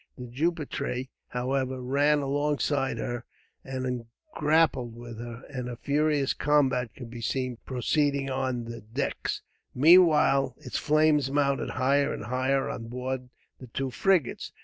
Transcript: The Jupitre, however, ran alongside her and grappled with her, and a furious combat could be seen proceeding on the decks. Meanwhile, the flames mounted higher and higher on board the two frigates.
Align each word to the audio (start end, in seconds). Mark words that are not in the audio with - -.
The 0.17 0.25
Jupitre, 0.25 1.09
however, 1.27 1.79
ran 1.79 2.21
alongside 2.21 2.97
her 2.97 3.23
and 3.63 4.05
grappled 4.33 4.95
with 4.95 5.19
her, 5.19 5.43
and 5.47 5.69
a 5.69 5.75
furious 5.75 6.33
combat 6.33 6.95
could 6.95 7.11
be 7.11 7.21
seen 7.21 7.59
proceeding 7.67 8.27
on 8.27 8.63
the 8.65 8.81
decks. 8.81 9.43
Meanwhile, 9.75 10.55
the 10.57 10.71
flames 10.71 11.29
mounted 11.29 11.69
higher 11.69 12.11
and 12.15 12.23
higher 12.23 12.67
on 12.67 12.87
board 12.87 13.29
the 13.59 13.67
two 13.67 13.91
frigates. 13.91 14.51